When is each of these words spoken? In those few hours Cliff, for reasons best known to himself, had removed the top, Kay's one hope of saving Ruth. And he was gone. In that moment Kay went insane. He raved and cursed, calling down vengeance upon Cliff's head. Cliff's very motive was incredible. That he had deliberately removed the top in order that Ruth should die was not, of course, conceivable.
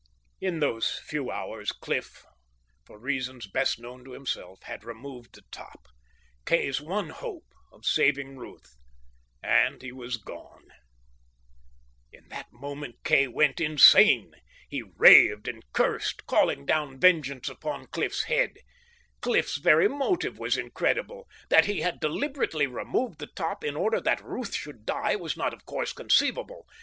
In 0.39 0.61
those 0.61 0.97
few 1.05 1.29
hours 1.29 1.71
Cliff, 1.71 2.25
for 2.85 2.97
reasons 2.97 3.45
best 3.45 3.77
known 3.77 4.03
to 4.05 4.13
himself, 4.13 4.63
had 4.63 4.83
removed 4.83 5.35
the 5.35 5.43
top, 5.51 5.87
Kay's 6.43 6.81
one 6.81 7.09
hope 7.11 7.45
of 7.71 7.85
saving 7.85 8.35
Ruth. 8.35 8.77
And 9.43 9.83
he 9.83 9.91
was 9.91 10.17
gone. 10.17 10.65
In 12.11 12.27
that 12.29 12.51
moment 12.51 13.03
Kay 13.03 13.27
went 13.27 13.61
insane. 13.61 14.33
He 14.67 14.81
raved 14.81 15.47
and 15.47 15.61
cursed, 15.71 16.25
calling 16.25 16.65
down 16.65 16.99
vengeance 16.99 17.47
upon 17.47 17.85
Cliff's 17.85 18.23
head. 18.23 18.57
Cliff's 19.21 19.59
very 19.59 19.87
motive 19.87 20.39
was 20.39 20.57
incredible. 20.57 21.27
That 21.49 21.65
he 21.65 21.81
had 21.81 21.99
deliberately 21.99 22.65
removed 22.65 23.19
the 23.19 23.27
top 23.27 23.63
in 23.63 23.75
order 23.75 24.01
that 24.01 24.23
Ruth 24.25 24.55
should 24.55 24.83
die 24.83 25.15
was 25.15 25.37
not, 25.37 25.53
of 25.53 25.63
course, 25.67 25.93
conceivable. 25.93 26.65